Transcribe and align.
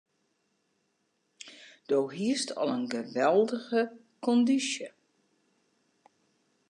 Doe 1.89 2.05
hiest 2.17 2.49
al 2.61 2.71
in 2.77 2.85
geweldige 2.95 3.81
kondysje. 4.25 4.87